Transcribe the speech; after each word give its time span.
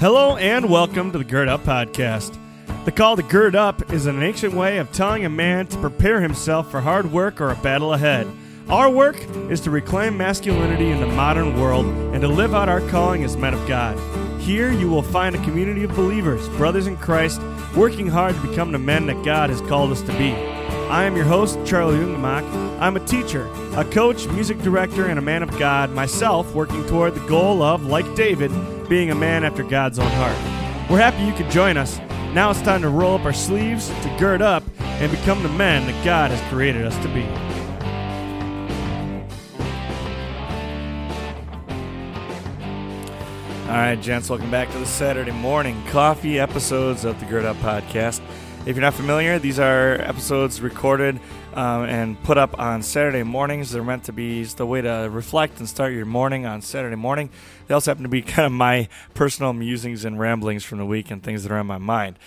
Hello 0.00 0.38
and 0.38 0.70
welcome 0.70 1.12
to 1.12 1.18
the 1.18 1.24
Gird 1.24 1.46
Up 1.46 1.62
Podcast. 1.62 2.34
The 2.86 2.90
call 2.90 3.16
to 3.16 3.22
gird 3.22 3.54
up 3.54 3.92
is 3.92 4.06
an 4.06 4.22
ancient 4.22 4.54
way 4.54 4.78
of 4.78 4.90
telling 4.92 5.26
a 5.26 5.28
man 5.28 5.66
to 5.66 5.76
prepare 5.76 6.22
himself 6.22 6.70
for 6.70 6.80
hard 6.80 7.12
work 7.12 7.38
or 7.38 7.50
a 7.50 7.56
battle 7.56 7.92
ahead. 7.92 8.26
Our 8.70 8.88
work 8.88 9.18
is 9.50 9.60
to 9.60 9.70
reclaim 9.70 10.16
masculinity 10.16 10.90
in 10.90 11.00
the 11.00 11.06
modern 11.06 11.60
world 11.60 11.84
and 11.84 12.22
to 12.22 12.28
live 12.28 12.54
out 12.54 12.70
our 12.70 12.80
calling 12.88 13.24
as 13.24 13.36
men 13.36 13.52
of 13.52 13.68
God. 13.68 13.98
Here 14.40 14.72
you 14.72 14.88
will 14.88 15.02
find 15.02 15.36
a 15.36 15.44
community 15.44 15.84
of 15.84 15.94
believers, 15.94 16.48
brothers 16.56 16.86
in 16.86 16.96
Christ, 16.96 17.38
working 17.76 18.06
hard 18.06 18.34
to 18.36 18.48
become 18.48 18.72
the 18.72 18.78
men 18.78 19.04
that 19.04 19.22
God 19.22 19.50
has 19.50 19.60
called 19.60 19.92
us 19.92 20.00
to 20.00 20.16
be. 20.16 20.32
I 20.88 21.04
am 21.04 21.14
your 21.14 21.26
host, 21.26 21.58
Charlie 21.66 21.98
Ungemach. 21.98 22.80
I'm 22.80 22.96
a 22.96 23.04
teacher, 23.04 23.50
a 23.76 23.84
coach, 23.84 24.26
music 24.28 24.62
director, 24.62 25.08
and 25.08 25.18
a 25.18 25.22
man 25.22 25.42
of 25.42 25.58
God, 25.58 25.90
myself 25.90 26.54
working 26.54 26.86
toward 26.86 27.14
the 27.14 27.28
goal 27.28 27.62
of, 27.62 27.84
like 27.84 28.14
David, 28.14 28.50
being 28.90 29.12
a 29.12 29.14
man 29.14 29.44
after 29.44 29.62
God's 29.62 30.00
own 30.00 30.10
heart. 30.10 30.36
We're 30.90 30.98
happy 30.98 31.22
you 31.22 31.32
could 31.32 31.48
join 31.48 31.76
us. 31.76 32.00
Now 32.34 32.50
it's 32.50 32.60
time 32.60 32.82
to 32.82 32.88
roll 32.88 33.14
up 33.14 33.24
our 33.24 33.32
sleeves, 33.32 33.86
to 33.88 34.16
gird 34.18 34.42
up, 34.42 34.64
and 34.80 35.08
become 35.12 35.44
the 35.44 35.48
men 35.48 35.86
that 35.86 36.04
God 36.04 36.32
has 36.32 36.40
created 36.50 36.84
us 36.84 36.96
to 36.96 37.08
be. 37.14 37.22
All 43.70 43.76
right, 43.76 44.00
gents, 44.00 44.28
welcome 44.28 44.50
back 44.50 44.68
to 44.72 44.78
the 44.78 44.86
Saturday 44.86 45.30
morning 45.30 45.80
coffee 45.90 46.40
episodes 46.40 47.04
of 47.04 47.20
the 47.20 47.26
Gird 47.26 47.44
Up 47.44 47.56
Podcast. 47.58 48.20
If 48.66 48.74
you're 48.74 48.80
not 48.80 48.94
familiar, 48.94 49.38
these 49.38 49.60
are 49.60 50.00
episodes 50.00 50.60
recorded 50.60 51.20
um, 51.54 51.84
and 51.84 52.22
put 52.22 52.38
up 52.38 52.58
on 52.58 52.82
Saturday 52.82 53.22
mornings. 53.22 53.70
They're 53.70 53.82
meant 53.82 54.04
to 54.04 54.12
be 54.12 54.44
the 54.44 54.66
way 54.66 54.80
to 54.80 55.08
reflect 55.10 55.58
and 55.58 55.68
start 55.68 55.92
your 55.92 56.06
morning 56.06 56.46
on 56.46 56.62
Saturday 56.62 56.96
morning. 56.96 57.30
They 57.66 57.74
also 57.74 57.90
happen 57.90 58.02
to 58.04 58.08
be 58.08 58.22
kind 58.34 58.46
of 58.46 58.52
my 58.52 58.88
personal 59.14 59.52
musings 59.52 60.04
and 60.04 60.18
ramblings 60.18 60.64
from 60.64 60.78
the 60.78 60.86
week 60.86 61.10
and 61.10 61.22
things 61.22 61.42
that 61.42 61.52
are 61.52 61.58
on 61.58 61.66
my 61.66 61.78
mind. 61.78 62.18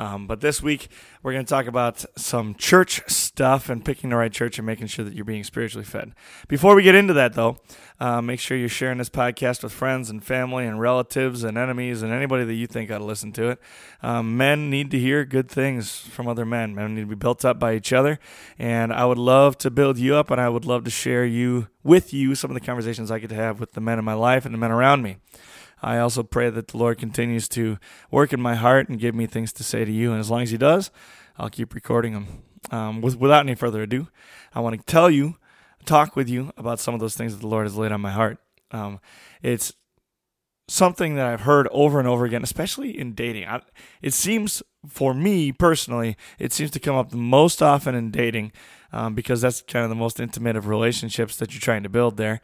Um, 0.00 0.26
but 0.26 0.40
this 0.40 0.62
week, 0.62 0.88
we're 1.22 1.34
going 1.34 1.44
to 1.44 1.50
talk 1.50 1.66
about 1.66 2.06
some 2.16 2.54
church 2.54 3.02
stuff 3.06 3.68
and 3.68 3.84
picking 3.84 4.08
the 4.08 4.16
right 4.16 4.32
church 4.32 4.56
and 4.58 4.64
making 4.64 4.86
sure 4.86 5.04
that 5.04 5.12
you're 5.12 5.26
being 5.26 5.44
spiritually 5.44 5.84
fed. 5.84 6.14
Before 6.48 6.74
we 6.74 6.82
get 6.82 6.94
into 6.94 7.12
that, 7.12 7.34
though, 7.34 7.58
uh, 8.00 8.22
make 8.22 8.40
sure 8.40 8.56
you're 8.56 8.70
sharing 8.70 8.96
this 8.96 9.10
podcast 9.10 9.62
with 9.62 9.74
friends 9.74 10.08
and 10.08 10.24
family 10.24 10.64
and 10.64 10.80
relatives 10.80 11.44
and 11.44 11.58
enemies 11.58 12.00
and 12.00 12.14
anybody 12.14 12.44
that 12.44 12.54
you 12.54 12.66
think 12.66 12.90
ought 12.90 12.96
to 12.96 13.04
listen 13.04 13.30
to 13.32 13.50
it. 13.50 13.58
Um, 14.02 14.38
men 14.38 14.70
need 14.70 14.90
to 14.92 14.98
hear 14.98 15.26
good 15.26 15.50
things 15.50 15.98
from 15.98 16.26
other 16.26 16.46
men. 16.46 16.74
Men 16.74 16.94
need 16.94 17.02
to 17.02 17.06
be 17.06 17.14
built 17.14 17.44
up 17.44 17.58
by 17.58 17.74
each 17.74 17.92
other. 17.92 18.18
And 18.58 18.94
I 18.94 19.04
would 19.04 19.18
love 19.18 19.58
to 19.58 19.70
build 19.70 19.98
you 19.98 20.14
up, 20.14 20.30
and 20.30 20.40
I 20.40 20.48
would 20.48 20.64
love 20.64 20.84
to 20.84 20.90
share 20.90 21.26
you 21.26 21.68
with 21.82 22.14
you 22.14 22.34
some 22.34 22.50
of 22.50 22.54
the 22.54 22.64
conversations 22.64 23.10
I 23.10 23.18
get 23.18 23.28
to 23.28 23.36
have 23.36 23.60
with 23.60 23.72
the 23.72 23.82
men 23.82 23.98
in 23.98 24.06
my 24.06 24.14
life 24.14 24.46
and 24.46 24.54
the 24.54 24.58
men 24.58 24.70
around 24.70 25.02
me. 25.02 25.18
I 25.82 25.98
also 25.98 26.22
pray 26.22 26.50
that 26.50 26.68
the 26.68 26.76
Lord 26.76 26.98
continues 26.98 27.48
to 27.50 27.78
work 28.10 28.32
in 28.32 28.40
my 28.40 28.54
heart 28.54 28.88
and 28.88 28.98
give 28.98 29.14
me 29.14 29.26
things 29.26 29.52
to 29.54 29.64
say 29.64 29.84
to 29.84 29.92
you. 29.92 30.12
And 30.12 30.20
as 30.20 30.30
long 30.30 30.42
as 30.42 30.50
He 30.50 30.58
does, 30.58 30.90
I'll 31.38 31.50
keep 31.50 31.74
recording 31.74 32.12
them. 32.12 32.42
Um, 32.70 33.00
with, 33.00 33.16
without 33.16 33.46
any 33.46 33.54
further 33.54 33.82
ado, 33.82 34.08
I 34.54 34.60
want 34.60 34.78
to 34.78 34.84
tell 34.84 35.10
you, 35.10 35.36
talk 35.86 36.14
with 36.14 36.28
you 36.28 36.52
about 36.58 36.78
some 36.78 36.92
of 36.92 37.00
those 37.00 37.14
things 37.14 37.32
that 37.32 37.40
the 37.40 37.48
Lord 37.48 37.64
has 37.64 37.76
laid 37.76 37.90
on 37.90 38.02
my 38.02 38.10
heart. 38.10 38.38
Um, 38.70 39.00
it's 39.42 39.72
something 40.68 41.16
that 41.16 41.26
I've 41.26 41.40
heard 41.40 41.68
over 41.72 41.98
and 41.98 42.06
over 42.06 42.24
again, 42.24 42.42
especially 42.42 42.96
in 42.96 43.14
dating. 43.14 43.46
I, 43.46 43.62
it 44.02 44.14
seems, 44.14 44.62
for 44.86 45.14
me 45.14 45.52
personally, 45.52 46.16
it 46.38 46.52
seems 46.52 46.70
to 46.72 46.78
come 46.78 46.96
up 46.96 47.10
the 47.10 47.16
most 47.16 47.62
often 47.62 47.94
in 47.94 48.10
dating 48.10 48.52
um, 48.92 49.14
because 49.14 49.40
that's 49.40 49.62
kind 49.62 49.84
of 49.84 49.88
the 49.88 49.96
most 49.96 50.20
intimate 50.20 50.56
of 50.56 50.68
relationships 50.68 51.36
that 51.36 51.52
you're 51.52 51.60
trying 51.60 51.82
to 51.82 51.88
build 51.88 52.18
there. 52.18 52.40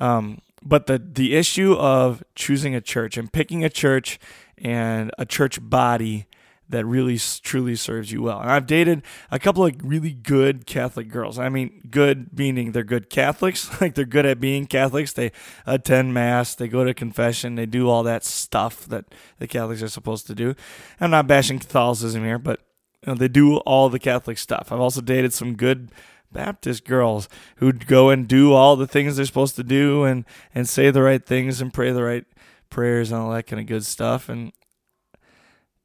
Um, 0.00 0.40
but 0.62 0.86
the 0.86 0.98
the 0.98 1.36
issue 1.36 1.74
of 1.74 2.22
choosing 2.34 2.74
a 2.74 2.80
church 2.80 3.16
and 3.16 3.32
picking 3.32 3.64
a 3.64 3.70
church 3.70 4.18
and 4.56 5.10
a 5.18 5.24
church 5.24 5.58
body 5.60 6.26
that 6.68 6.84
really 6.84 7.18
truly 7.18 7.74
serves 7.74 8.12
you 8.12 8.22
well. 8.22 8.40
And 8.40 8.50
I've 8.50 8.66
dated 8.66 9.02
a 9.30 9.38
couple 9.38 9.64
of 9.64 9.74
really 9.82 10.12
good 10.12 10.66
Catholic 10.66 11.08
girls. 11.08 11.38
I 11.38 11.48
mean, 11.48 11.88
good 11.90 12.36
meaning 12.36 12.72
they're 12.72 12.84
good 12.84 13.08
Catholics, 13.08 13.68
like 13.80 13.94
they're 13.94 14.04
good 14.04 14.26
at 14.26 14.40
being 14.40 14.66
Catholics. 14.66 15.12
They 15.12 15.32
attend 15.66 16.14
mass, 16.14 16.54
they 16.54 16.68
go 16.68 16.84
to 16.84 16.92
confession, 16.92 17.54
they 17.54 17.66
do 17.66 17.88
all 17.88 18.02
that 18.02 18.24
stuff 18.24 18.86
that 18.86 19.06
the 19.38 19.46
Catholics 19.46 19.82
are 19.82 19.88
supposed 19.88 20.26
to 20.26 20.34
do. 20.34 20.54
I'm 21.00 21.10
not 21.10 21.26
bashing 21.26 21.58
Catholicism 21.58 22.24
here, 22.24 22.38
but 22.38 22.60
you 23.06 23.12
know, 23.12 23.18
they 23.18 23.28
do 23.28 23.58
all 23.58 23.88
the 23.88 23.98
Catholic 23.98 24.38
stuff. 24.38 24.70
I've 24.70 24.80
also 24.80 25.00
dated 25.00 25.32
some 25.32 25.54
good 25.54 25.90
Baptist 26.32 26.84
girls 26.84 27.28
who'd 27.56 27.86
go 27.86 28.10
and 28.10 28.28
do 28.28 28.52
all 28.52 28.76
the 28.76 28.86
things 28.86 29.16
they're 29.16 29.24
supposed 29.24 29.56
to 29.56 29.64
do 29.64 30.04
and, 30.04 30.24
and 30.54 30.68
say 30.68 30.90
the 30.90 31.02
right 31.02 31.24
things 31.24 31.60
and 31.60 31.72
pray 31.72 31.90
the 31.90 32.02
right 32.02 32.24
prayers 32.70 33.10
and 33.10 33.20
all 33.20 33.30
that 33.32 33.46
kind 33.46 33.60
of 33.60 33.66
good 33.66 33.84
stuff. 33.84 34.28
And 34.28 34.52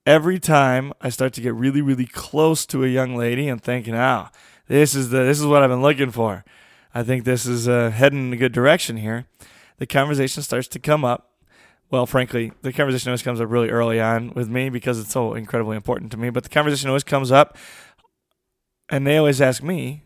every 0.05 0.39
time 0.39 0.93
I 1.01 1.09
start 1.09 1.33
to 1.33 1.41
get 1.41 1.53
really, 1.53 1.81
really 1.81 2.05
close 2.05 2.65
to 2.67 2.83
a 2.83 2.87
young 2.87 3.15
lady, 3.15 3.47
I'm 3.47 3.59
thinking, 3.59 3.95
oh, 3.95 4.27
this 4.67 4.95
is 4.95 5.09
the 5.09 5.19
this 5.19 5.39
is 5.39 5.45
what 5.45 5.63
I've 5.63 5.69
been 5.69 5.81
looking 5.81 6.11
for. 6.11 6.43
I 6.93 7.03
think 7.03 7.23
this 7.23 7.45
is 7.45 7.67
uh, 7.67 7.89
heading 7.89 8.27
in 8.27 8.33
a 8.33 8.37
good 8.37 8.51
direction 8.51 8.97
here. 8.97 9.25
The 9.77 9.87
conversation 9.87 10.43
starts 10.43 10.67
to 10.69 10.79
come 10.79 11.03
up. 11.03 11.31
Well, 11.89 12.05
frankly, 12.05 12.51
the 12.61 12.73
conversation 12.73 13.09
always 13.09 13.23
comes 13.23 13.41
up 13.41 13.49
really 13.49 13.69
early 13.69 13.99
on 13.99 14.33
with 14.33 14.49
me 14.49 14.69
because 14.69 14.99
it's 14.99 15.11
so 15.11 15.33
incredibly 15.33 15.75
important 15.75 16.11
to 16.11 16.17
me. 16.17 16.29
But 16.29 16.43
the 16.43 16.49
conversation 16.49 16.89
always 16.89 17.03
comes 17.03 17.31
up, 17.31 17.57
and 18.89 19.05
they 19.05 19.17
always 19.17 19.41
ask 19.41 19.61
me, 19.61 20.02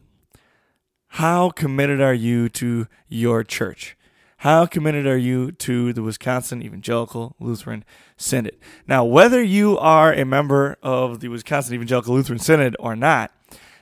how 1.09 1.50
committed 1.50 2.01
are 2.01 2.13
you 2.13 2.50
to 2.50 2.88
your 3.07 3.44
church? 3.44 3.97
How 4.41 4.68
committed 4.68 5.07
are 5.07 5.18
you 5.18 5.51
to 5.53 5.94
the 5.94 6.03
Wisconsin 6.03 6.62
Evangelical 6.62 7.35
Lutheran 7.40 7.84
Synod? 8.18 8.56
Now, 8.88 9.03
whether 9.03 9.41
you 9.41 9.79
are 9.79 10.13
a 10.13 10.25
member 10.25 10.78
of 10.84 11.22
the 11.22 11.29
Wisconsin 11.29 11.73
Evangelical 11.73 12.13
Lutheran 12.13 12.38
Synod 12.38 12.75
or 12.79 12.96
not, 12.96 13.31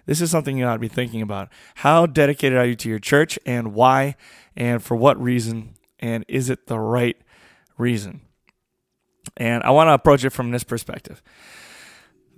this 0.06 0.22
is 0.22 0.32
something 0.32 0.58
you 0.58 0.66
ought 0.66 0.74
to 0.74 0.80
be 0.80 0.88
thinking 0.88 1.22
about. 1.22 1.50
How 1.76 2.06
dedicated 2.06 2.58
are 2.58 2.66
you 2.66 2.76
to 2.76 2.90
your 2.90 3.00
church 3.00 3.38
and 3.46 3.74
why 3.74 4.16
and 4.56 4.82
for 4.82 4.96
what 4.96 5.22
reason? 5.22 5.74
And 6.00 6.24
is 6.28 6.50
it 6.50 6.68
the 6.68 6.80
right 6.80 7.18
reason? 7.78 8.22
And 9.36 9.64
I 9.64 9.72
want 9.72 9.90
to 9.90 9.94
approach 9.94 10.24
it 10.24 10.30
from 10.30 10.52
this 10.52 10.64
perspective. 10.64 11.22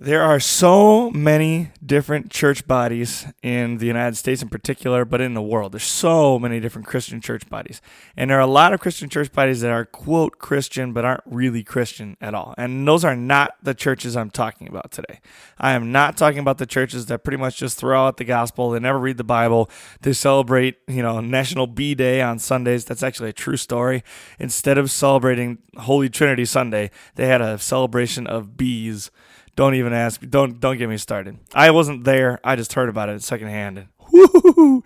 There 0.00 0.22
are 0.22 0.38
so 0.38 1.10
many 1.10 1.72
different 1.84 2.30
church 2.30 2.68
bodies 2.68 3.26
in 3.42 3.78
the 3.78 3.86
United 3.86 4.14
States 4.14 4.40
in 4.42 4.48
particular, 4.48 5.04
but 5.04 5.20
in 5.20 5.34
the 5.34 5.42
world. 5.42 5.72
There's 5.72 5.82
so 5.82 6.38
many 6.38 6.60
different 6.60 6.86
Christian 6.86 7.20
church 7.20 7.48
bodies. 7.48 7.82
And 8.16 8.30
there 8.30 8.38
are 8.38 8.42
a 8.42 8.46
lot 8.46 8.72
of 8.72 8.78
Christian 8.78 9.08
church 9.08 9.32
bodies 9.32 9.60
that 9.62 9.72
are, 9.72 9.84
quote, 9.84 10.38
Christian, 10.38 10.92
but 10.92 11.04
aren't 11.04 11.24
really 11.26 11.64
Christian 11.64 12.16
at 12.20 12.32
all. 12.32 12.54
And 12.56 12.86
those 12.86 13.04
are 13.04 13.16
not 13.16 13.56
the 13.60 13.74
churches 13.74 14.16
I'm 14.16 14.30
talking 14.30 14.68
about 14.68 14.92
today. 14.92 15.18
I 15.58 15.72
am 15.72 15.90
not 15.90 16.16
talking 16.16 16.38
about 16.38 16.58
the 16.58 16.66
churches 16.66 17.06
that 17.06 17.24
pretty 17.24 17.38
much 17.38 17.56
just 17.56 17.76
throw 17.76 18.06
out 18.06 18.18
the 18.18 18.24
gospel. 18.24 18.70
They 18.70 18.78
never 18.78 19.00
read 19.00 19.16
the 19.16 19.24
Bible. 19.24 19.68
They 20.02 20.12
celebrate, 20.12 20.78
you 20.86 21.02
know, 21.02 21.18
National 21.18 21.66
Bee 21.66 21.96
Day 21.96 22.22
on 22.22 22.38
Sundays. 22.38 22.84
That's 22.84 23.02
actually 23.02 23.30
a 23.30 23.32
true 23.32 23.56
story. 23.56 24.04
Instead 24.38 24.78
of 24.78 24.92
celebrating 24.92 25.58
Holy 25.76 26.08
Trinity 26.08 26.44
Sunday, 26.44 26.92
they 27.16 27.26
had 27.26 27.40
a 27.40 27.58
celebration 27.58 28.28
of 28.28 28.56
bees 28.56 29.10
don't 29.58 29.74
even 29.74 29.92
ask. 29.92 30.20
Don't 30.20 30.60
don't 30.60 30.76
get 30.76 30.88
me 30.88 30.96
started. 30.98 31.36
I 31.52 31.72
wasn't 31.72 32.04
there. 32.04 32.38
I 32.44 32.54
just 32.54 32.74
heard 32.74 32.88
about 32.88 33.08
it 33.08 33.22
secondhand. 33.24 33.88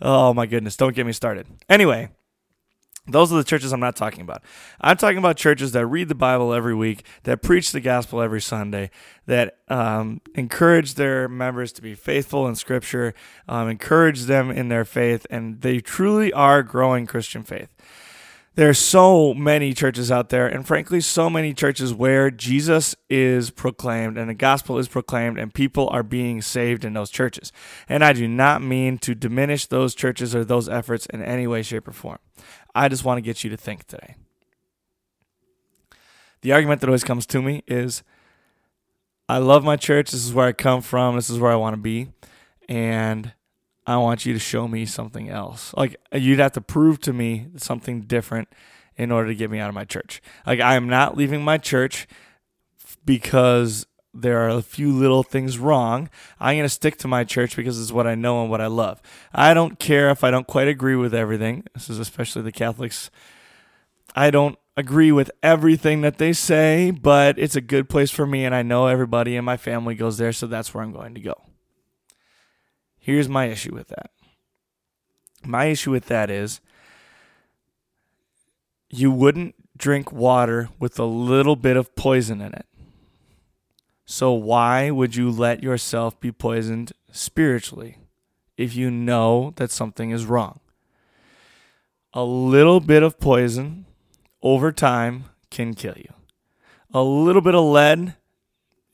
Oh 0.00 0.34
my 0.34 0.46
goodness! 0.46 0.76
Don't 0.76 0.96
get 0.96 1.06
me 1.06 1.12
started. 1.12 1.46
Anyway, 1.68 2.08
those 3.06 3.32
are 3.32 3.36
the 3.36 3.44
churches 3.44 3.72
I'm 3.72 3.80
not 3.80 3.96
talking 3.96 4.22
about. 4.22 4.42
I'm 4.80 4.96
talking 4.96 5.18
about 5.18 5.36
churches 5.36 5.72
that 5.72 5.86
read 5.86 6.08
the 6.08 6.14
Bible 6.14 6.54
every 6.54 6.74
week, 6.74 7.04
that 7.24 7.42
preach 7.42 7.72
the 7.72 7.80
gospel 7.80 8.22
every 8.22 8.40
Sunday, 8.40 8.90
that 9.26 9.58
um, 9.68 10.22
encourage 10.34 10.94
their 10.94 11.28
members 11.28 11.70
to 11.72 11.82
be 11.82 11.94
faithful 11.94 12.48
in 12.48 12.54
Scripture, 12.54 13.14
um, 13.46 13.68
encourage 13.68 14.22
them 14.22 14.50
in 14.50 14.68
their 14.68 14.86
faith, 14.86 15.26
and 15.30 15.60
they 15.60 15.80
truly 15.80 16.32
are 16.32 16.62
growing 16.62 17.06
Christian 17.06 17.42
faith. 17.42 17.68
There 18.56 18.68
are 18.68 18.74
so 18.74 19.34
many 19.34 19.74
churches 19.74 20.12
out 20.12 20.28
there, 20.28 20.46
and 20.46 20.64
frankly, 20.64 21.00
so 21.00 21.28
many 21.28 21.52
churches 21.52 21.92
where 21.92 22.30
Jesus 22.30 22.94
is 23.10 23.50
proclaimed 23.50 24.16
and 24.16 24.30
the 24.30 24.34
gospel 24.34 24.78
is 24.78 24.86
proclaimed, 24.86 25.38
and 25.38 25.52
people 25.52 25.88
are 25.88 26.04
being 26.04 26.40
saved 26.40 26.84
in 26.84 26.92
those 26.92 27.10
churches. 27.10 27.50
And 27.88 28.04
I 28.04 28.12
do 28.12 28.28
not 28.28 28.62
mean 28.62 28.98
to 28.98 29.14
diminish 29.16 29.66
those 29.66 29.92
churches 29.94 30.36
or 30.36 30.44
those 30.44 30.68
efforts 30.68 31.06
in 31.06 31.20
any 31.20 31.48
way, 31.48 31.62
shape, 31.62 31.88
or 31.88 31.92
form. 31.92 32.18
I 32.76 32.88
just 32.88 33.04
want 33.04 33.18
to 33.18 33.22
get 33.22 33.42
you 33.42 33.50
to 33.50 33.56
think 33.56 33.88
today. 33.88 34.14
The 36.42 36.52
argument 36.52 36.80
that 36.80 36.88
always 36.88 37.04
comes 37.04 37.26
to 37.26 37.42
me 37.42 37.64
is 37.66 38.04
I 39.28 39.38
love 39.38 39.64
my 39.64 39.76
church. 39.76 40.12
This 40.12 40.24
is 40.24 40.32
where 40.32 40.46
I 40.46 40.52
come 40.52 40.80
from. 40.80 41.16
This 41.16 41.30
is 41.30 41.40
where 41.40 41.50
I 41.50 41.56
want 41.56 41.74
to 41.74 41.80
be. 41.80 42.12
And 42.68 43.32
I 43.86 43.96
want 43.98 44.24
you 44.24 44.32
to 44.32 44.38
show 44.38 44.66
me 44.66 44.86
something 44.86 45.28
else. 45.28 45.74
Like 45.76 45.96
you'd 46.12 46.38
have 46.38 46.52
to 46.52 46.60
prove 46.60 47.00
to 47.00 47.12
me 47.12 47.48
something 47.56 48.02
different 48.02 48.48
in 48.96 49.10
order 49.10 49.28
to 49.28 49.34
get 49.34 49.50
me 49.50 49.58
out 49.58 49.68
of 49.68 49.74
my 49.74 49.84
church. 49.84 50.22
Like 50.46 50.60
I 50.60 50.74
am 50.74 50.88
not 50.88 51.16
leaving 51.16 51.42
my 51.42 51.58
church 51.58 52.06
because 53.04 53.86
there 54.14 54.38
are 54.38 54.48
a 54.48 54.62
few 54.62 54.92
little 54.92 55.22
things 55.22 55.58
wrong. 55.58 56.08
I'm 56.38 56.54
going 56.56 56.64
to 56.64 56.68
stick 56.68 56.96
to 56.98 57.08
my 57.08 57.24
church 57.24 57.56
because 57.56 57.80
it's 57.80 57.92
what 57.92 58.06
I 58.06 58.14
know 58.14 58.40
and 58.42 58.50
what 58.50 58.60
I 58.60 58.68
love. 58.68 59.02
I 59.32 59.54
don't 59.54 59.78
care 59.78 60.08
if 60.10 60.22
I 60.22 60.30
don't 60.30 60.46
quite 60.46 60.68
agree 60.68 60.96
with 60.96 61.12
everything. 61.12 61.64
This 61.74 61.90
is 61.90 61.98
especially 61.98 62.42
the 62.42 62.52
Catholics 62.52 63.10
I 64.14 64.30
don't 64.30 64.56
agree 64.76 65.12
with 65.12 65.30
everything 65.42 66.02
that 66.02 66.18
they 66.18 66.32
say, 66.32 66.90
but 66.90 67.38
it's 67.38 67.56
a 67.56 67.60
good 67.60 67.88
place 67.88 68.10
for 68.10 68.26
me, 68.26 68.44
and 68.44 68.54
I 68.54 68.62
know 68.62 68.86
everybody 68.86 69.36
in 69.36 69.44
my 69.44 69.56
family 69.56 69.94
goes 69.94 70.18
there, 70.18 70.32
so 70.32 70.46
that's 70.46 70.72
where 70.72 70.84
I'm 70.84 70.92
going 70.92 71.14
to 71.14 71.20
go. 71.20 71.34
Here's 73.04 73.28
my 73.28 73.44
issue 73.44 73.74
with 73.74 73.88
that. 73.88 74.12
My 75.44 75.66
issue 75.66 75.90
with 75.90 76.06
that 76.06 76.30
is 76.30 76.62
you 78.88 79.10
wouldn't 79.10 79.54
drink 79.76 80.10
water 80.10 80.70
with 80.78 80.98
a 80.98 81.04
little 81.04 81.54
bit 81.54 81.76
of 81.76 81.94
poison 81.96 82.40
in 82.40 82.54
it. 82.54 82.64
So, 84.06 84.32
why 84.32 84.90
would 84.90 85.16
you 85.16 85.30
let 85.30 85.62
yourself 85.62 86.18
be 86.18 86.32
poisoned 86.32 86.92
spiritually 87.12 87.98
if 88.56 88.74
you 88.74 88.90
know 88.90 89.52
that 89.56 89.70
something 89.70 90.10
is 90.10 90.24
wrong? 90.24 90.60
A 92.14 92.24
little 92.24 92.80
bit 92.80 93.02
of 93.02 93.20
poison 93.20 93.84
over 94.40 94.72
time 94.72 95.24
can 95.50 95.74
kill 95.74 95.98
you. 95.98 96.14
A 96.94 97.02
little 97.02 97.42
bit 97.42 97.54
of 97.54 97.64
lead 97.66 98.14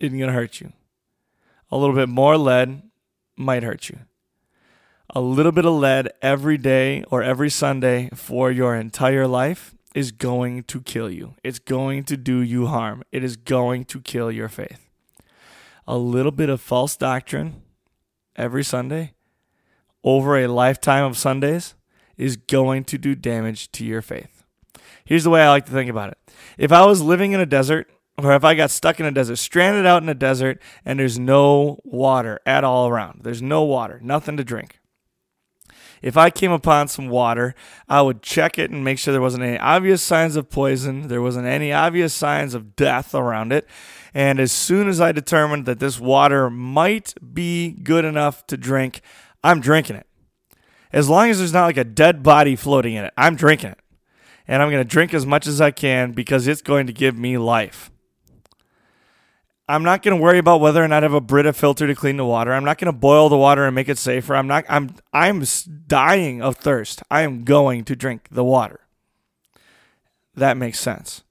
isn't 0.01 0.19
going 0.19 0.27
to 0.27 0.35
hurt 0.35 0.61
you. 0.61 0.73
A 1.71 1.77
little 1.77 1.95
bit 1.95 2.09
more 2.09 2.37
lead 2.37 2.90
might 3.41 3.63
hurt 3.63 3.89
you. 3.89 3.99
A 5.13 5.21
little 5.21 5.51
bit 5.51 5.65
of 5.65 5.75
lead 5.75 6.09
every 6.23 6.57
day 6.57 7.03
or 7.11 7.23
every 7.23 7.51
Sunday 7.51 8.11
for 8.15 8.53
your 8.53 8.77
entire 8.77 9.27
life 9.27 9.75
is 9.95 10.13
going 10.13 10.63
to 10.65 10.81
kill 10.81 11.11
you. 11.11 11.35
It's 11.43 11.59
going 11.59 12.05
to 12.05 12.17
do 12.17 12.41
you 12.41 12.67
harm. 12.67 13.03
It 13.11 13.25
is 13.25 13.37
going 13.37 13.87
to 13.87 14.01
kill 14.01 14.31
your 14.31 14.49
faith. 14.49 14.89
A 15.87 15.99
little 15.99 16.31
bit 16.31 16.49
of 16.49 16.61
false 16.61 16.97
doctrine 16.97 17.63
every 18.37 18.63
Sunday 18.63 19.15
over 20.05 20.39
a 20.39 20.47
lifetime 20.47 21.05
of 21.05 21.19
Sundays 21.19 21.75
is 22.17 22.37
going 22.37 22.85
to 22.85 22.99
do 22.99 23.15
damage 23.15 23.73
to 23.73 23.85
your 23.85 24.03
faith. 24.03 24.45
Here's 25.05 25.25
the 25.25 25.31
way 25.31 25.43
I 25.43 25.49
like 25.49 25.67
to 25.67 25.73
think 25.73 25.91
about 25.91 26.11
it. 26.11 26.19
If 26.57 26.71
I 26.71 26.85
was 26.87 27.03
living 27.03 27.33
in 27.33 27.41
a 27.41 27.47
desert, 27.47 27.91
or 28.25 28.35
if 28.35 28.45
I 28.45 28.55
got 28.55 28.71
stuck 28.71 29.01
in 29.01 29.07
a 29.07 29.11
desert, 29.11 29.37
stranded 29.37 29.87
out 29.87 30.03
in 30.03 30.09
a 30.09 30.15
desert, 30.15 30.61
and 30.85 30.99
there's 30.99 31.19
no 31.19 31.81
water 31.85 32.41
at 32.47 32.65
all 32.65 32.89
around, 32.89 33.21
there's 33.23 33.43
no 33.43 33.63
water, 33.63 34.01
nothing 34.03 34.37
to 34.37 34.45
drink. 34.45 34.81
If 36.03 36.17
I 36.17 36.31
came 36.31 36.51
upon 36.51 36.89
some 36.89 37.09
water, 37.09 37.55
I 37.89 38.01
would 38.01 38.23
check 38.23 38.59
it 38.59 38.71
and 38.71 38.83
make 38.83 38.99
sure 38.99 39.13
there 39.13 39.21
wasn't 39.21 39.45
any 39.45 39.59
obvious 39.59 40.03
signs 40.03 40.35
of 40.35 40.49
poison, 40.49 41.09
there 41.09 41.21
wasn't 41.21 41.47
any 41.47 41.73
obvious 41.73 42.15
signs 42.15 42.55
of 42.55 42.75
death 42.75 43.15
around 43.15 43.53
it. 43.53 43.67
And 44.15 44.41
as 44.41 44.51
soon 44.51 44.89
as 44.89 45.01
I 45.01 45.13
determined 45.13 45.67
that 45.67 45.79
this 45.79 46.01
water 46.01 46.49
might 46.49 47.15
be 47.35 47.71
good 47.71 48.05
enough 48.05 48.47
to 48.47 48.57
drink, 48.57 49.03
I'm 49.45 49.61
drinking 49.61 49.97
it. 49.97 50.07
As 50.93 51.09
long 51.09 51.31
as 51.31 51.39
there's 51.39 51.53
not 51.53 51.67
like 51.67 51.77
a 51.77 51.85
dead 51.85 52.23
body 52.23 52.57
floating 52.57 52.95
in 52.95 53.05
it, 53.05 53.13
I'm 53.17 53.37
drinking 53.37 53.71
it. 53.71 53.79
And 54.49 54.63
I'm 54.63 54.71
going 54.71 54.83
to 54.83 54.89
drink 54.89 55.15
as 55.15 55.27
much 55.27 55.47
as 55.47 55.61
I 55.61 55.71
can 55.71 56.13
because 56.13 56.49
it's 56.49 56.63
going 56.63 56.87
to 56.89 56.93
give 56.93 57.17
me 57.17 57.39
life. 57.39 57.91
I'm 59.71 59.85
not 59.85 60.03
going 60.03 60.17
to 60.17 60.23
worry 60.23 60.39
about 60.39 60.61
whether 60.61 60.83
or 60.83 60.89
not 60.89 61.05
I 61.05 61.07
have 61.07 61.15
a 61.15 61.21
Brita 61.21 61.53
filter 61.53 61.87
to 61.87 61.95
clean 61.95 62.17
the 62.17 62.25
water. 62.25 62.53
I'm 62.53 62.65
not 62.65 62.79
going 62.79 62.93
to 62.93 62.99
boil 62.99 63.29
the 63.29 63.37
water 63.37 63.65
and 63.65 63.75
make 63.75 63.89
it 63.89 63.99
safer. 63.99 64.35
I'm 64.35 64.49
not 64.49 64.65
I'm 64.69 64.95
I'm 65.13 65.45
dying 65.87 66.43
of 66.43 66.57
thirst. 66.57 67.03
I 67.11 67.23
am 67.23 67.45
going 67.45 67.85
to 67.85 67.95
drink 67.95 68.29
the 68.31 68.45
water. 68.45 68.81
That 70.35 70.57
makes 70.57 70.81
sense. 70.81 71.23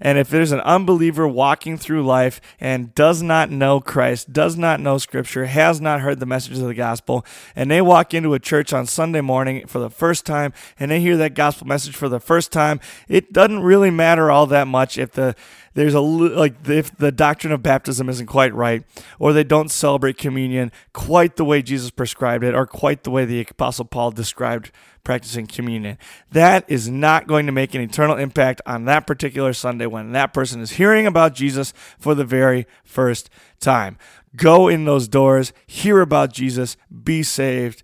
And 0.00 0.18
if 0.18 0.28
there's 0.28 0.52
an 0.52 0.60
unbeliever 0.60 1.26
walking 1.26 1.78
through 1.78 2.04
life 2.04 2.40
and 2.60 2.94
does 2.94 3.22
not 3.22 3.50
know 3.50 3.80
Christ, 3.80 4.32
does 4.32 4.56
not 4.56 4.80
know 4.80 4.98
Scripture, 4.98 5.46
has 5.46 5.80
not 5.80 6.00
heard 6.00 6.20
the 6.20 6.26
message 6.26 6.58
of 6.58 6.66
the 6.66 6.74
gospel, 6.74 7.24
and 7.54 7.70
they 7.70 7.80
walk 7.80 8.12
into 8.12 8.34
a 8.34 8.40
church 8.40 8.72
on 8.72 8.86
Sunday 8.86 9.20
morning 9.20 9.66
for 9.66 9.78
the 9.78 9.90
first 9.90 10.26
time 10.26 10.52
and 10.78 10.90
they 10.90 11.00
hear 11.00 11.16
that 11.16 11.34
gospel 11.34 11.66
message 11.66 11.94
for 11.94 12.08
the 12.08 12.20
first 12.20 12.52
time, 12.52 12.80
it 13.08 13.32
doesn't 13.32 13.62
really 13.62 13.90
matter 13.90 14.30
all 14.30 14.46
that 14.46 14.66
much 14.66 14.98
if 14.98 15.12
the 15.12 15.34
there's 15.74 15.94
a 15.94 16.00
like 16.00 16.68
if 16.68 16.96
the 16.96 17.12
doctrine 17.12 17.52
of 17.52 17.62
baptism 17.62 18.08
isn't 18.08 18.26
quite 18.26 18.54
right 18.54 18.84
or 19.18 19.32
they 19.32 19.44
don't 19.44 19.70
celebrate 19.70 20.16
communion 20.16 20.72
quite 20.92 21.36
the 21.36 21.44
way 21.44 21.62
Jesus 21.62 21.90
prescribed 21.90 22.44
it 22.44 22.54
or 22.54 22.66
quite 22.66 23.02
the 23.02 23.10
way 23.10 23.24
the 23.24 23.40
apostle 23.40 23.84
Paul 23.84 24.12
described 24.12 24.70
practicing 25.04 25.46
communion. 25.46 25.98
That 26.32 26.64
is 26.66 26.88
not 26.88 27.26
going 27.26 27.46
to 27.46 27.52
make 27.52 27.74
an 27.74 27.82
eternal 27.82 28.16
impact 28.16 28.62
on 28.66 28.86
that 28.86 29.06
particular 29.06 29.52
Sunday 29.52 29.86
when 29.86 30.12
that 30.12 30.32
person 30.32 30.60
is 30.60 30.72
hearing 30.72 31.06
about 31.06 31.34
Jesus 31.34 31.72
for 31.98 32.14
the 32.14 32.24
very 32.24 32.66
first 32.84 33.28
time. 33.60 33.98
Go 34.34 34.66
in 34.66 34.84
those 34.84 35.06
doors, 35.06 35.52
hear 35.66 36.00
about 36.00 36.32
Jesus, 36.32 36.76
be 37.02 37.22
saved. 37.22 37.82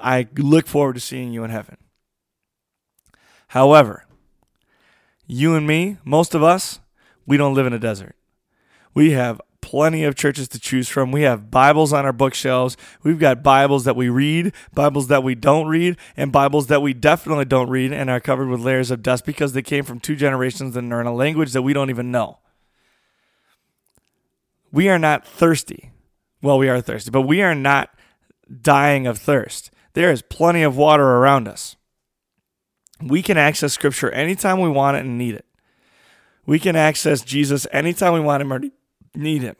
I 0.00 0.26
look 0.36 0.66
forward 0.66 0.94
to 0.94 1.00
seeing 1.00 1.32
you 1.32 1.44
in 1.44 1.50
heaven. 1.50 1.76
However, 3.48 4.06
you 5.26 5.54
and 5.54 5.66
me, 5.66 5.98
most 6.04 6.34
of 6.34 6.42
us, 6.42 6.80
we 7.30 7.36
don't 7.36 7.54
live 7.54 7.66
in 7.68 7.72
a 7.72 7.78
desert. 7.78 8.16
We 8.92 9.12
have 9.12 9.40
plenty 9.60 10.02
of 10.02 10.16
churches 10.16 10.48
to 10.48 10.58
choose 10.58 10.88
from. 10.88 11.12
We 11.12 11.22
have 11.22 11.48
Bibles 11.48 11.92
on 11.92 12.04
our 12.04 12.12
bookshelves. 12.12 12.76
We've 13.04 13.20
got 13.20 13.40
Bibles 13.40 13.84
that 13.84 13.94
we 13.94 14.08
read, 14.08 14.52
Bibles 14.74 15.06
that 15.06 15.22
we 15.22 15.36
don't 15.36 15.68
read, 15.68 15.96
and 16.16 16.32
Bibles 16.32 16.66
that 16.66 16.82
we 16.82 16.92
definitely 16.92 17.44
don't 17.44 17.70
read 17.70 17.92
and 17.92 18.10
are 18.10 18.18
covered 18.18 18.48
with 18.48 18.58
layers 18.58 18.90
of 18.90 19.04
dust 19.04 19.24
because 19.24 19.52
they 19.52 19.62
came 19.62 19.84
from 19.84 20.00
two 20.00 20.16
generations 20.16 20.76
and 20.76 20.92
are 20.92 21.00
in 21.00 21.06
a 21.06 21.14
language 21.14 21.52
that 21.52 21.62
we 21.62 21.72
don't 21.72 21.88
even 21.88 22.10
know. 22.10 22.40
We 24.72 24.88
are 24.88 24.98
not 24.98 25.24
thirsty. 25.24 25.92
Well, 26.42 26.58
we 26.58 26.68
are 26.68 26.80
thirsty, 26.80 27.12
but 27.12 27.22
we 27.22 27.42
are 27.42 27.54
not 27.54 27.90
dying 28.60 29.06
of 29.06 29.18
thirst. 29.18 29.70
There 29.92 30.10
is 30.10 30.20
plenty 30.20 30.64
of 30.64 30.76
water 30.76 31.04
around 31.04 31.46
us. 31.46 31.76
We 33.00 33.22
can 33.22 33.38
access 33.38 33.72
Scripture 33.72 34.10
anytime 34.10 34.58
we 34.60 34.68
want 34.68 34.96
it 34.96 35.04
and 35.04 35.16
need 35.16 35.36
it. 35.36 35.46
We 36.46 36.58
can 36.58 36.76
access 36.76 37.22
Jesus 37.22 37.66
anytime 37.72 38.12
we 38.12 38.20
want 38.20 38.42
him 38.42 38.52
or 38.52 38.60
need 39.14 39.42
him. 39.42 39.56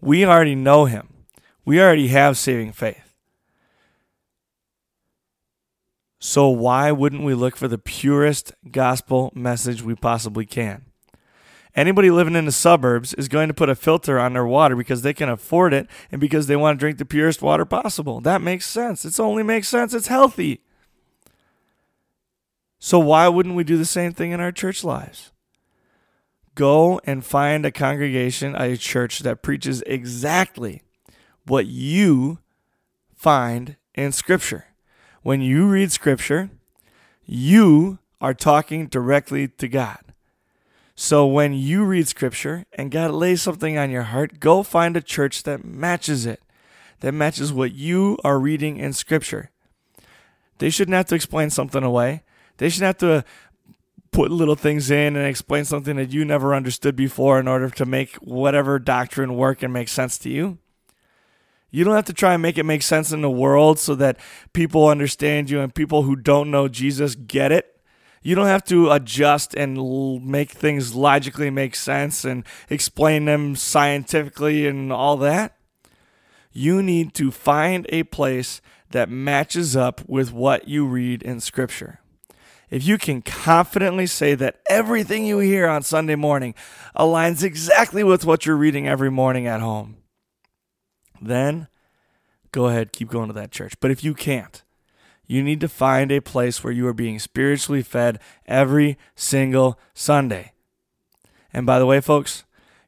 We 0.00 0.24
already 0.24 0.54
know 0.54 0.86
him. 0.86 1.08
We 1.64 1.80
already 1.80 2.08
have 2.08 2.36
saving 2.36 2.72
faith. 2.72 3.14
So 6.18 6.48
why 6.48 6.92
wouldn't 6.92 7.24
we 7.24 7.34
look 7.34 7.56
for 7.56 7.66
the 7.66 7.78
purest 7.78 8.52
gospel 8.70 9.32
message 9.34 9.82
we 9.82 9.96
possibly 9.96 10.46
can? 10.46 10.84
Anybody 11.74 12.10
living 12.10 12.36
in 12.36 12.44
the 12.44 12.52
suburbs 12.52 13.12
is 13.14 13.28
going 13.28 13.48
to 13.48 13.54
put 13.54 13.68
a 13.68 13.74
filter 13.74 14.20
on 14.20 14.34
their 14.34 14.46
water 14.46 14.76
because 14.76 15.02
they 15.02 15.14
can 15.14 15.28
afford 15.28 15.72
it 15.72 15.88
and 16.12 16.20
because 16.20 16.46
they 16.46 16.54
want 16.54 16.78
to 16.78 16.80
drink 16.80 16.98
the 16.98 17.04
purest 17.04 17.42
water 17.42 17.64
possible. 17.64 18.20
That 18.20 18.40
makes 18.40 18.66
sense. 18.66 19.04
It 19.04 19.18
only 19.18 19.42
makes 19.42 19.68
sense. 19.68 19.94
It's 19.94 20.06
healthy. 20.06 20.60
So 22.78 22.98
why 22.98 23.26
wouldn't 23.28 23.56
we 23.56 23.64
do 23.64 23.76
the 23.76 23.84
same 23.84 24.12
thing 24.12 24.32
in 24.32 24.40
our 24.40 24.52
church 24.52 24.84
lives? 24.84 25.31
Go 26.54 27.00
and 27.04 27.24
find 27.24 27.64
a 27.64 27.70
congregation, 27.72 28.54
a 28.54 28.76
church 28.76 29.20
that 29.20 29.42
preaches 29.42 29.82
exactly 29.86 30.82
what 31.46 31.66
you 31.66 32.38
find 33.14 33.76
in 33.94 34.12
Scripture. 34.12 34.66
When 35.22 35.40
you 35.40 35.66
read 35.66 35.92
Scripture, 35.92 36.50
you 37.24 37.98
are 38.20 38.34
talking 38.34 38.86
directly 38.86 39.48
to 39.48 39.68
God. 39.68 39.98
So 40.94 41.26
when 41.26 41.54
you 41.54 41.84
read 41.84 42.06
Scripture 42.06 42.66
and 42.74 42.90
God 42.90 43.12
lays 43.12 43.40
something 43.40 43.78
on 43.78 43.90
your 43.90 44.02
heart, 44.02 44.40
go 44.40 44.62
find 44.62 44.96
a 44.96 45.00
church 45.00 45.44
that 45.44 45.64
matches 45.64 46.26
it, 46.26 46.42
that 47.00 47.12
matches 47.12 47.52
what 47.52 47.72
you 47.72 48.18
are 48.22 48.38
reading 48.38 48.76
in 48.76 48.92
Scripture. 48.92 49.50
They 50.58 50.70
shouldn't 50.70 50.94
have 50.94 51.06
to 51.06 51.14
explain 51.14 51.50
something 51.50 51.82
away. 51.82 52.22
They 52.58 52.68
shouldn't 52.68 52.86
have 52.86 52.98
to 52.98 53.24
put 54.12 54.30
little 54.30 54.54
things 54.54 54.90
in 54.90 55.16
and 55.16 55.26
explain 55.26 55.64
something 55.64 55.96
that 55.96 56.12
you 56.12 56.24
never 56.24 56.54
understood 56.54 56.94
before 56.94 57.40
in 57.40 57.48
order 57.48 57.70
to 57.70 57.86
make 57.86 58.14
whatever 58.16 58.78
doctrine 58.78 59.34
work 59.34 59.62
and 59.62 59.72
make 59.72 59.88
sense 59.88 60.18
to 60.18 60.28
you. 60.28 60.58
You 61.70 61.84
don't 61.84 61.94
have 61.94 62.04
to 62.04 62.12
try 62.12 62.34
and 62.34 62.42
make 62.42 62.58
it 62.58 62.64
make 62.64 62.82
sense 62.82 63.12
in 63.12 63.22
the 63.22 63.30
world 63.30 63.78
so 63.78 63.94
that 63.94 64.18
people 64.52 64.88
understand 64.88 65.48
you 65.48 65.60
and 65.60 65.74
people 65.74 66.02
who 66.02 66.14
don't 66.14 66.50
know 66.50 66.68
Jesus 66.68 67.14
get 67.14 67.50
it. 67.50 67.80
You 68.22 68.34
don't 68.34 68.46
have 68.46 68.64
to 68.66 68.90
adjust 68.90 69.54
and 69.54 70.24
make 70.24 70.50
things 70.50 70.94
logically 70.94 71.48
make 71.48 71.74
sense 71.74 72.24
and 72.24 72.44
explain 72.68 73.24
them 73.24 73.56
scientifically 73.56 74.66
and 74.66 74.92
all 74.92 75.16
that. 75.16 75.56
You 76.52 76.82
need 76.82 77.14
to 77.14 77.30
find 77.30 77.86
a 77.88 78.02
place 78.04 78.60
that 78.90 79.08
matches 79.08 79.74
up 79.74 80.06
with 80.06 80.32
what 80.32 80.68
you 80.68 80.86
read 80.86 81.22
in 81.22 81.40
Scripture 81.40 82.01
if 82.72 82.86
you 82.86 82.96
can 82.96 83.20
confidently 83.20 84.06
say 84.06 84.34
that 84.34 84.58
everything 84.66 85.26
you 85.26 85.40
hear 85.40 85.68
on 85.68 85.82
Sunday 85.82 86.14
morning 86.14 86.54
aligns 86.96 87.42
exactly 87.42 88.02
with 88.02 88.24
what 88.24 88.46
you're 88.46 88.56
reading 88.56 88.88
every 88.88 89.10
morning 89.10 89.46
at 89.46 89.60
home, 89.60 89.98
then 91.20 91.68
go 92.50 92.68
ahead, 92.68 92.94
keep 92.94 93.10
going 93.10 93.28
to 93.28 93.34
that 93.34 93.50
church. 93.50 93.74
But 93.78 93.90
if 93.90 94.02
you 94.02 94.14
can't, 94.14 94.62
you 95.26 95.42
need 95.42 95.60
to 95.60 95.68
find 95.68 96.10
a 96.10 96.20
place 96.20 96.64
where 96.64 96.72
you 96.72 96.86
are 96.86 96.94
being 96.94 97.18
spiritually 97.18 97.82
fed 97.82 98.18
every 98.46 98.96
single 99.14 99.78
Sunday. 99.92 100.52
And 101.52 101.66
by 101.66 101.78
the 101.78 101.84
way, 101.84 102.00
folks, 102.00 102.44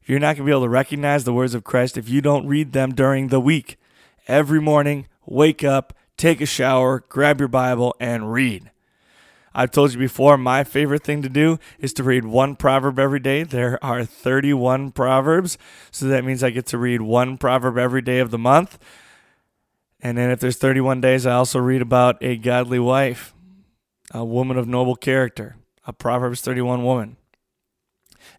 you're 0.06 0.18
not 0.18 0.36
going 0.36 0.36
to 0.36 0.44
be 0.44 0.50
able 0.50 0.62
to 0.62 0.68
recognize 0.70 1.24
the 1.24 1.34
words 1.34 1.54
of 1.54 1.62
Christ 1.62 1.98
if 1.98 2.08
you 2.08 2.22
don't 2.22 2.46
read 2.46 2.72
them 2.72 2.94
during 2.94 3.28
the 3.28 3.38
week. 3.38 3.76
Every 4.28 4.62
morning, 4.62 5.08
wake 5.26 5.62
up, 5.62 5.92
take 6.16 6.40
a 6.40 6.46
shower, 6.46 7.04
grab 7.10 7.38
your 7.38 7.48
Bible, 7.48 7.94
and 8.00 8.32
read. 8.32 8.70
I've 9.54 9.70
told 9.70 9.92
you 9.92 9.98
before, 9.98 10.36
my 10.36 10.64
favorite 10.64 11.04
thing 11.04 11.22
to 11.22 11.28
do 11.28 11.58
is 11.78 11.92
to 11.94 12.02
read 12.02 12.24
one 12.24 12.56
proverb 12.56 12.98
every 12.98 13.20
day. 13.20 13.44
There 13.44 13.82
are 13.84 14.04
31 14.04 14.90
proverbs, 14.90 15.56
so 15.92 16.06
that 16.06 16.24
means 16.24 16.42
I 16.42 16.50
get 16.50 16.66
to 16.66 16.78
read 16.78 17.02
one 17.02 17.38
proverb 17.38 17.78
every 17.78 18.02
day 18.02 18.18
of 18.18 18.32
the 18.32 18.38
month. 18.38 18.78
And 20.00 20.18
then 20.18 20.30
if 20.30 20.40
there's 20.40 20.56
31 20.56 21.00
days, 21.00 21.24
I 21.24 21.34
also 21.34 21.60
read 21.60 21.82
about 21.82 22.16
a 22.20 22.36
godly 22.36 22.80
wife, 22.80 23.32
a 24.10 24.24
woman 24.24 24.58
of 24.58 24.66
noble 24.66 24.96
character, 24.96 25.56
a 25.86 25.92
Proverbs 25.92 26.40
31 26.40 26.82
woman. 26.82 27.16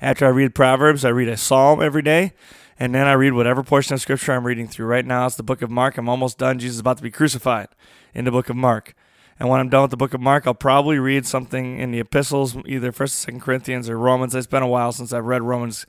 After 0.01 0.25
I 0.25 0.29
read 0.29 0.53
Proverbs, 0.53 1.05
I 1.05 1.09
read 1.09 1.29
a 1.29 1.37
psalm 1.37 1.81
every 1.81 2.01
day, 2.01 2.33
and 2.77 2.93
then 2.93 3.07
I 3.07 3.13
read 3.13 3.33
whatever 3.33 3.63
portion 3.63 3.93
of 3.93 4.01
scripture 4.01 4.33
I'm 4.33 4.45
reading 4.45 4.67
through. 4.67 4.87
Right 4.87 5.05
now, 5.05 5.25
it's 5.25 5.35
the 5.35 5.43
book 5.43 5.61
of 5.61 5.71
Mark. 5.71 5.97
I'm 5.97 6.09
almost 6.09 6.37
done. 6.37 6.59
Jesus 6.59 6.75
is 6.75 6.79
about 6.81 6.97
to 6.97 7.03
be 7.03 7.11
crucified 7.11 7.69
in 8.13 8.25
the 8.25 8.31
book 8.31 8.49
of 8.49 8.57
Mark. 8.57 8.93
And 9.37 9.49
when 9.49 9.59
I'm 9.59 9.69
done 9.69 9.81
with 9.81 9.91
the 9.91 9.97
book 9.97 10.13
of 10.13 10.21
Mark, 10.21 10.47
I'll 10.47 10.53
probably 10.53 10.97
read 10.97 11.25
something 11.25 11.77
in 11.79 11.91
the 11.91 11.99
epistles, 11.99 12.55
either 12.65 12.91
First 12.91 13.15
or 13.15 13.17
Second 13.17 13.41
Corinthians 13.41 13.89
or 13.89 13.97
Romans. 13.97 14.33
It's 14.33 14.47
been 14.47 14.63
a 14.63 14.67
while 14.67 14.93
since 14.93 15.11
I've 15.11 15.25
read 15.25 15.41
Romans 15.41 15.85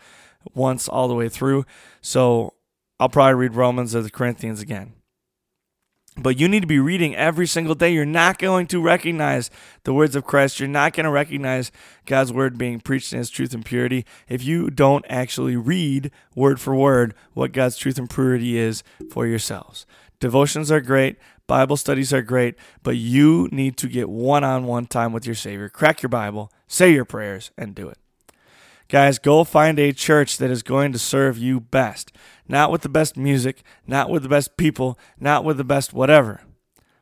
once 0.55 0.89
all 0.89 1.07
the 1.07 1.15
way 1.15 1.29
through, 1.29 1.65
so 2.01 2.55
I'll 2.99 3.09
probably 3.09 3.35
read 3.35 3.55
Romans 3.55 3.95
or 3.95 4.03
the 4.03 4.11
Corinthians 4.11 4.61
again. 4.61 4.96
But 6.19 6.41
you 6.41 6.49
need 6.49 6.61
to 6.61 6.67
be 6.67 6.79
reading 6.79 7.15
every 7.15 7.47
single 7.47 7.75
day. 7.75 7.93
You're 7.93 8.07
not 8.07 8.39
going 8.39 8.67
to 8.69 8.81
recognize 8.81 9.51
the 9.85 9.93
words 9.93 10.17
of 10.17 10.25
Christ. 10.25 10.59
You're 10.59 10.69
not 10.69 10.95
going 10.95 11.05
to 11.05 11.11
recognize 11.11 11.71
God's 12.07 12.33
word 12.33 12.57
being 12.57 12.81
preached 12.81 13.13
in 13.13 13.21
its 13.21 13.29
truth 13.29 13.53
and 13.53 13.65
purity 13.65 14.07
if 14.29 14.43
you 14.43 14.71
don't 14.71 15.05
actually 15.11 15.57
read 15.57 16.11
word 16.35 16.59
for 16.59 16.75
word 16.75 17.15
what 17.35 17.53
God's 17.53 17.77
truth 17.77 17.99
and 17.99 18.09
purity 18.09 18.57
is 18.57 18.83
for 19.11 19.27
yourselves. 19.27 19.85
Devotions 20.19 20.73
are 20.73 20.81
great, 20.81 21.19
Bible 21.47 21.77
studies 21.77 22.13
are 22.15 22.23
great, 22.23 22.57
but 22.83 22.97
you 22.97 23.49
need 23.53 23.77
to 23.77 23.87
get 23.87 24.09
one 24.09 24.43
on 24.43 24.65
one 24.65 24.87
time 24.87 25.13
with 25.13 25.27
your 25.27 25.35
Savior. 25.35 25.69
Crack 25.69 26.03
your 26.03 26.09
Bible, 26.09 26.51
say 26.67 26.93
your 26.93 27.05
prayers, 27.05 27.51
and 27.59 27.75
do 27.75 27.89
it. 27.89 27.99
Guys, 28.89 29.19
go 29.19 29.43
find 29.43 29.79
a 29.79 29.93
church 29.93 30.39
that 30.39 30.51
is 30.51 30.63
going 30.63 30.93
to 30.93 30.99
serve 30.99 31.39
you 31.39 31.61
best. 31.61 32.13
Not 32.47 32.71
with 32.71 32.83
the 32.83 32.89
best 32.89 33.17
music, 33.17 33.63
not 33.87 34.11
with 34.11 34.23
the 34.23 34.29
best 34.29 34.57
people, 34.57 34.99
not 35.19 35.45
with 35.45 35.57
the 35.57 35.65
best 35.65 35.93
whatever. 35.93 36.43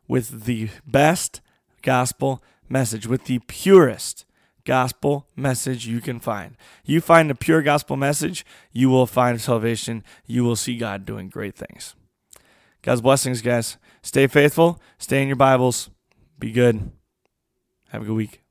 With 0.09 0.45
the 0.45 0.71
best 0.87 1.41
gospel 1.83 2.43
message, 2.69 3.07
with 3.07 3.25
the 3.25 3.41
purest 3.41 4.25
gospel 4.64 5.29
message 5.37 5.87
you 5.87 6.00
can 6.00 6.21
find. 6.21 6.57
You 6.85 7.00
find 7.00 7.31
a 7.31 7.35
pure 7.35 7.62
gospel 7.62 7.97
message, 7.97 8.45
you 8.73 8.88
will 8.88 9.07
find 9.07 9.41
salvation. 9.41 10.03
You 10.26 10.45
will 10.45 10.57
see 10.57 10.76
God 10.79 11.05
doing 11.05 11.29
great 11.29 11.55
things. 11.55 11.95
God's 12.83 13.03
blessings, 13.03 13.43
guys. 13.43 13.76
Stay 14.03 14.26
faithful, 14.26 14.81
stay 14.99 15.23
in 15.23 15.29
your 15.29 15.37
Bibles, 15.37 15.91
be 16.38 16.50
good. 16.50 16.91
Have 17.88 18.03
a 18.03 18.05
good 18.07 18.17
week. 18.17 18.44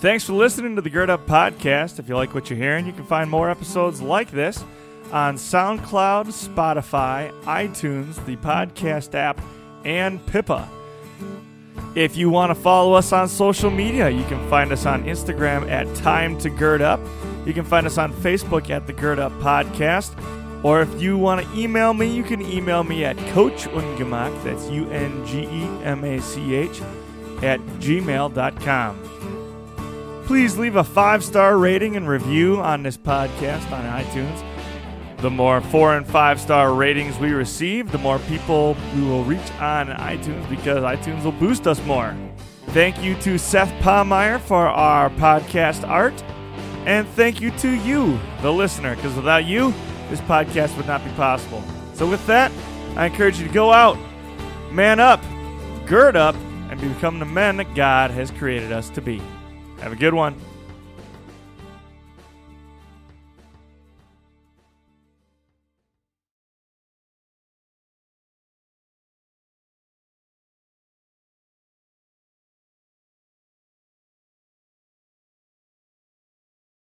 Thanks 0.00 0.22
for 0.24 0.32
listening 0.34 0.76
to 0.76 0.82
the 0.82 0.90
Gird 0.90 1.10
Up 1.10 1.26
Podcast. 1.26 1.98
If 1.98 2.08
you 2.08 2.14
like 2.14 2.32
what 2.32 2.48
you're 2.48 2.58
hearing, 2.58 2.86
you 2.86 2.92
can 2.92 3.04
find 3.04 3.28
more 3.28 3.50
episodes 3.50 4.00
like 4.00 4.30
this 4.30 4.64
on 5.10 5.34
SoundCloud, 5.34 6.26
Spotify, 6.26 7.32
iTunes, 7.42 8.24
the 8.24 8.36
podcast 8.36 9.14
app, 9.16 9.40
and 9.84 10.24
Pippa. 10.26 10.68
If 11.96 12.16
you 12.16 12.30
want 12.30 12.50
to 12.50 12.54
follow 12.54 12.92
us 12.92 13.12
on 13.12 13.26
social 13.26 13.70
media, 13.70 14.08
you 14.08 14.22
can 14.26 14.48
find 14.48 14.70
us 14.70 14.86
on 14.86 15.02
Instagram 15.02 15.68
at 15.68 15.92
Time 15.96 16.38
to 16.38 16.50
Gird 16.50 16.80
Up. 16.80 17.00
You 17.44 17.52
can 17.52 17.64
find 17.64 17.84
us 17.84 17.98
on 17.98 18.12
Facebook 18.12 18.70
at 18.70 18.86
the 18.86 18.92
Gird 18.92 19.18
Up 19.18 19.32
Podcast. 19.40 20.14
Or 20.62 20.80
if 20.80 21.02
you 21.02 21.18
want 21.18 21.44
to 21.44 21.58
email 21.58 21.92
me, 21.92 22.06
you 22.06 22.22
can 22.22 22.40
email 22.40 22.84
me 22.84 23.04
at 23.04 23.16
Coach 23.32 23.64
Ungemach, 23.64 24.44
that's 24.44 24.68
U 24.70 24.88
N 24.90 25.26
G 25.26 25.40
E 25.40 25.64
M 25.82 26.04
A 26.04 26.20
C 26.20 26.54
H, 26.54 26.80
at 27.42 27.58
gmail.com. 27.80 29.08
Please 30.28 30.58
leave 30.58 30.76
a 30.76 30.84
five 30.84 31.24
star 31.24 31.56
rating 31.56 31.96
and 31.96 32.06
review 32.06 32.60
on 32.60 32.82
this 32.82 32.98
podcast 32.98 33.72
on 33.72 33.82
iTunes. 33.86 34.44
The 35.22 35.30
more 35.30 35.62
four 35.62 35.96
and 35.96 36.06
five 36.06 36.38
star 36.38 36.74
ratings 36.74 37.18
we 37.18 37.30
receive, 37.30 37.90
the 37.90 37.96
more 37.96 38.18
people 38.18 38.76
we 38.94 39.00
will 39.00 39.24
reach 39.24 39.50
on 39.52 39.86
iTunes 39.86 40.46
because 40.50 40.84
iTunes 40.84 41.24
will 41.24 41.32
boost 41.32 41.66
us 41.66 41.82
more. 41.86 42.14
Thank 42.66 43.02
you 43.02 43.14
to 43.22 43.38
Seth 43.38 43.70
Palmeyer 43.80 44.38
for 44.38 44.68
our 44.68 45.08
podcast 45.08 45.88
art. 45.88 46.22
And 46.84 47.08
thank 47.08 47.40
you 47.40 47.50
to 47.52 47.70
you, 47.70 48.20
the 48.42 48.52
listener, 48.52 48.96
because 48.96 49.16
without 49.16 49.46
you, 49.46 49.72
this 50.10 50.20
podcast 50.20 50.76
would 50.76 50.86
not 50.86 51.02
be 51.06 51.10
possible. 51.12 51.64
So, 51.94 52.06
with 52.06 52.26
that, 52.26 52.52
I 52.96 53.06
encourage 53.06 53.40
you 53.40 53.48
to 53.48 53.54
go 53.54 53.72
out, 53.72 53.96
man 54.70 55.00
up, 55.00 55.24
gird 55.86 56.16
up, 56.16 56.34
and 56.70 56.78
become 56.78 57.18
the 57.18 57.24
men 57.24 57.56
that 57.56 57.74
God 57.74 58.10
has 58.10 58.30
created 58.30 58.72
us 58.72 58.90
to 58.90 59.00
be. 59.00 59.22
Have 59.80 59.92
a 59.92 59.96
good 59.96 60.14
one. 60.14 60.34